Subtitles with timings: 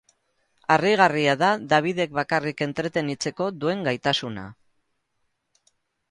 [0.75, 4.47] Harrigarria da Dabidek bakarrik entretenitzeko duen gaitasuna.